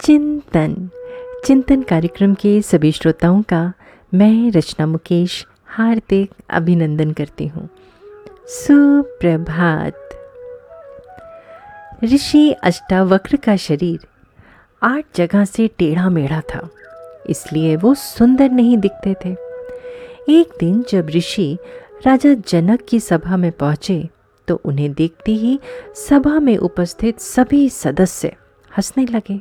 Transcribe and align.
चिंतन। 0.00 0.74
चिंतन 1.44 1.82
कार्यक्रम 1.82 2.34
के 2.34 2.60
सभी 2.62 2.90
श्रोताओं 2.92 3.40
का 3.42 3.60
मैं 4.12 4.50
रचना 4.50 4.86
मुकेश 4.86 5.44
हार्दिक 5.68 6.30
अभिनंदन 6.50 7.10
करती 7.12 7.46
हूँ। 7.46 7.68
सुप्रभात। 8.48 10.08
ऋषि 12.04 12.50
अष्टावक्र 12.52 13.36
का 13.36 13.56
शरीर 13.56 14.06
आठ 14.82 15.04
जगह 15.16 15.44
से 15.44 15.68
टेढ़ा 15.78 16.08
मेढ़ा 16.08 16.40
था, 16.50 16.68
इसलिए 17.30 17.76
वो 17.76 17.94
सुंदर 17.96 18.50
नहीं 18.50 18.78
दिखते 18.78 19.14
थे। 19.24 19.34
एक 20.30 20.56
दिन 20.60 20.82
जब 20.90 21.10
ऋषि 21.10 21.56
राजा 22.06 22.34
जनक 22.48 22.86
की 22.88 23.00
सभा 23.00 23.36
में 23.36 23.50
पहुँचे 23.52 24.08
तो 24.48 24.60
उन्हें 24.64 24.92
देखते 24.92 25.32
ही 25.34 25.58
सभा 25.98 26.38
में 26.40 26.56
उपस्थित 26.58 27.20
सभी 27.20 27.68
सदस्य 27.70 28.32
हंसने 28.70 29.06
लगे। 29.06 29.40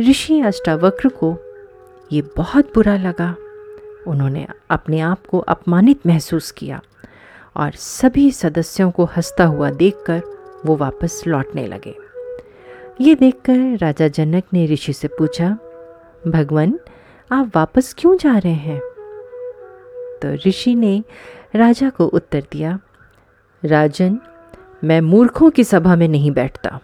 ऋषि 0.00 0.40
अष्टावक्र 0.40 1.08
को 1.08 1.36
ये 2.12 2.22
बहुत 2.36 2.74
बुरा 2.74 2.96
लगा। 2.96 3.36
उन्होंने 4.06 4.46
अपने 4.70 5.00
आप 5.00 5.26
को 5.26 5.38
अपमानित 5.38 6.06
महसूस 6.06 6.50
किया 6.50 6.80
और 7.56 7.72
सभी 7.72 8.30
सदस्यों 8.30 8.90
को 8.90 9.04
हंसता 9.04 9.44
हुआ 9.44 9.70
देखकर 9.70 10.22
वो 10.66 10.76
वापस 10.76 11.22
लौटने 11.26 11.66
लगे। 11.66 11.94
ये 13.00 13.14
देखकर 13.14 13.78
राजा 13.78 14.08
जनक 14.08 14.44
ने 14.52 14.66
ऋषि 14.66 14.92
से 14.92 15.08
पूछा, 15.08 15.58
भगवान, 16.28 16.78
आप 17.32 17.56
वापस 17.56 17.94
क्यों 17.98 18.16
जा 18.16 18.38
रहे 18.38 18.52
हैं? 18.52 18.80
तो 20.22 20.48
ऋषि 20.48 20.74
ने 20.74 21.04
राजा 21.56 21.90
को 21.90 22.06
उत्तर 22.06 22.42
दिया, 22.52 22.78
राजन, 23.64 24.18
मैं 24.84 25.00
मूर्खों 25.00 25.50
की 25.50 25.64
सभा 25.64 25.96
में 25.96 26.08
नहीं 26.08 26.30
बैठता। 26.30 26.80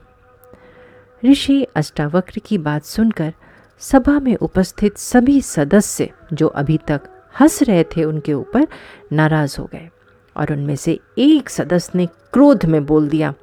ऋषि 1.25 1.67
अष्टावक्र 1.77 2.41
की 2.47 2.59
बात 2.59 2.85
सुनकर 2.85 3.33
सभा 3.79 4.19
में 4.21 4.37
उपस्थित 4.37 4.99
सभी 4.99 5.41
सदस्य 5.41 6.11
जो 6.33 6.47
अभी 6.47 6.79
तक 6.79 7.01
हंस 7.41 7.63
रहे 7.63 7.85
थे 7.85 8.05
उनके 8.05 8.33
ऊपर 8.33 8.67
नाराज़ 9.13 9.57
हो 9.61 9.69
गए 9.73 9.89
और 10.37 10.53
उनमें 10.53 10.77
से 10.77 10.99
एक 11.19 11.51
सदस्य 11.51 11.93
ने 11.95 12.07
क्रोध 12.07 12.65
में 12.65 12.87
बोल 12.87 13.09
दिया, 13.09 13.35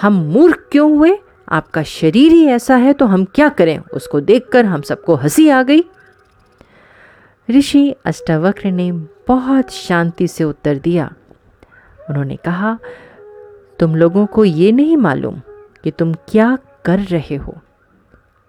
हम 0.00 0.12
मूर्ख 0.12 0.68
क्यों 0.72 0.96
हुए? 0.98 1.18
आपका 1.48 1.82
शरीर 1.82 2.32
ही 2.32 2.46
ऐसा 2.46 2.76
है 2.76 2.92
तो 2.92 3.06
हम 3.06 3.24
क्या 3.24 3.48
करें? 3.48 3.78
उसको 3.78 4.20
देखकर 4.20 4.64
हम 4.64 4.80
सबको 4.80 5.14
हँसी 5.14 5.48
आ 5.48 5.62
गई। 5.62 5.84
ऋषि 7.50 7.94
अष्टावक्र 8.04 8.70
ने 8.70 8.92
बहुत 9.28 9.70
शांति 9.70 10.28
से 10.28 10.44
उत्तर 10.44 10.78
दिया। 10.78 11.12
उन्होंने 12.10 12.36
कहा, 12.36 12.78
तुम 13.78 13.96
लोगों 13.96 14.26
को 14.26 14.44
ये 14.44 14.72
नहीं 14.72 14.96
मालूम 14.96 15.40
कि 15.84 15.90
तुम 15.90 16.14
क्या 16.14 16.58
कर 16.84 16.98
रहे 16.98 17.36
हो। 17.36 17.54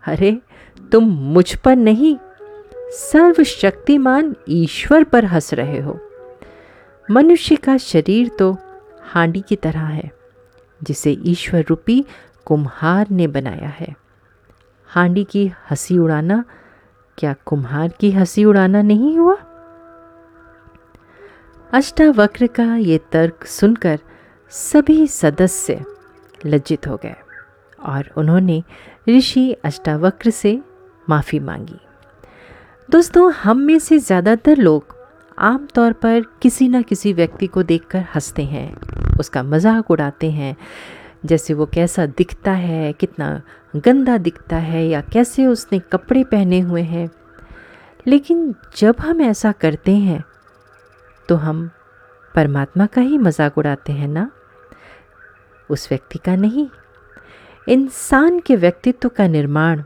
अरे, 0.08 0.42
तुम 0.92 1.03
मुझ 1.03 1.56
पर 1.56 1.76
नहीं, 1.76 2.17
सर्वशक्तिमान 2.92 4.36
ईश्वर 4.50 5.03
पर 5.03 5.26
हंस 5.26 5.53
रहे 5.53 5.80
हो। 5.80 6.00
मनुष्य 7.11 7.56
का 7.56 7.78
शरीर 7.78 8.30
तो 8.30 8.58
हांडी 9.02 9.42
की 9.42 9.56
तरह 9.56 9.80
है, 9.80 10.11
जिसे 10.84 11.11
ईश्वर 11.11 11.66
रूपी 11.70 12.06
कुम्हार 12.45 13.08
ने 13.11 13.28
बनाया 13.28 13.70
है। 13.70 13.95
हांडी 14.88 15.23
की 15.23 15.48
हँसी 15.48 15.98
उड़ाना, 15.98 16.45
क्या 17.17 17.36
कुम्हार 17.45 17.89
की 18.00 18.11
हँसी 18.11 18.45
उड़ाना 18.45 18.81
नहीं 18.81 19.17
हुआ? 19.17 19.38
अष्टावक्र 21.73 22.48
का 22.48 22.76
ये 22.76 23.00
तर्क 23.11 23.45
सुनकर 23.45 24.00
सभी 24.50 25.08
सदस्य 25.08 25.86
लज्जित 26.45 26.88
हो 26.88 26.98
गए। 26.98 27.16
और 27.84 28.09
उन्होंने 28.17 28.62
ऋषि 29.09 29.52
अष्टावक्र 29.66 30.30
से 30.30 30.59
माफ़ी 31.08 31.39
मांगी। 31.39 31.80
दोस्तों, 32.89 33.31
हम 33.34 33.58
में 33.58 33.78
से 33.80 33.98
ज़्यादातर 34.00 34.58
लोग 34.58 34.95
आम 35.38 35.67
तौर 35.76 35.94
पर 35.94 36.22
किसी 36.42 36.67
न 36.70 36.81
किसी 36.81 37.14
व्यक्ति 37.14 37.48
को 37.48 37.64
देखकर 37.64 38.05
हँसते 38.16 38.44
हैं, 38.44 39.17
उसका 39.20 39.44
मज़ाक 39.44 39.92
उड़ाते 39.92 40.32
हैं, 40.32 40.55
जैसे 41.26 41.54
वो 41.54 41.66
कैसा 41.66 42.05
दिखता 42.08 42.52
है, 42.52 42.92
कितना 42.94 43.42
गंदा 43.76 44.17
दिखता 44.17 44.58
है 44.58 44.86
या 44.88 45.02
कैसे 45.04 45.45
उसने 45.45 45.80
कपड़े 45.92 46.23
पहने 46.23 46.60
हुए 46.60 46.82
हैं। 46.83 47.10
लेकिन 48.08 48.54
जब 48.77 48.95
हम 49.00 49.21
ऐसा 49.21 49.52
करते 49.52 49.92
हैं 49.92 50.23
तो 51.30 51.36
हम 51.36 51.70
परमात्मा 52.36 52.86
का 52.86 53.02
ही 53.02 53.17
मज़ाक 53.17 53.58
उड़ाते 53.58 53.94
हैं 53.94 54.08
ना? 54.08 54.30
उस 55.70 55.88
व्यक्ति 55.92 56.20
का 56.20 56.36
नहीं 56.36 56.67
इंसान 57.70 58.40
के 58.40 58.56
व्यक्तित्व 58.56 59.10
का 59.10 59.28
निर्माण, 59.28 59.84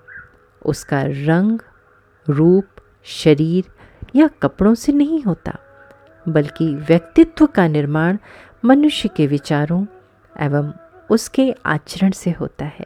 उसका 0.66 1.02
रंग, 1.02 1.60
रूप, 2.30 2.66
शरीर 3.04 3.64
या 4.16 4.28
कपड़ों 4.28 4.74
से 4.76 4.92
नहीं 4.92 5.24
होता, 5.24 5.58
बल्कि 6.30 6.76
व्यक्तित्व 6.76 7.46
का 7.46 7.68
निर्माण 7.68 8.18
मनुष्य 8.66 9.10
के 9.16 9.28
विचारों 9.28 9.86
एवं 10.40 10.74
उसके 11.10 11.56
आचरण 11.66 12.12
से 12.12 12.32
होता 12.32 12.66
है। 12.66 12.86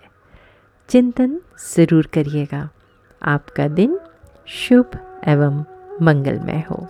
चिंतन 0.89 1.41
ज़रूर 1.75 2.07
करिएगा। 2.13 2.69
आपका 3.21 3.67
दिन 3.67 3.99
शुभ 4.47 5.19
एवं 5.27 5.63
मंगलमय 6.01 6.63
हो। 6.71 6.87